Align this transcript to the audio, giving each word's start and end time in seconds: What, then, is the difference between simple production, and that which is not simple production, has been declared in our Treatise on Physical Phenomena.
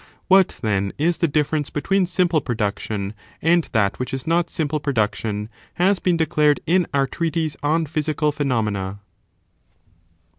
What, 0.29 0.57
then, 0.63 0.93
is 0.97 1.19
the 1.19 1.27
difference 1.27 1.69
between 1.69 2.07
simple 2.07 2.41
production, 2.41 3.13
and 3.39 3.65
that 3.71 3.99
which 3.99 4.15
is 4.15 4.25
not 4.25 4.49
simple 4.49 4.79
production, 4.79 5.47
has 5.75 5.99
been 5.99 6.17
declared 6.17 6.59
in 6.65 6.87
our 6.91 7.05
Treatise 7.05 7.55
on 7.61 7.85
Physical 7.85 8.31
Phenomena. 8.31 9.01